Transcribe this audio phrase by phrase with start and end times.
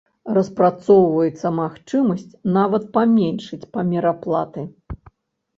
[0.35, 2.25] Распрацоўваецца магчымасць
[2.57, 4.61] нават паменшыць памер аплаты.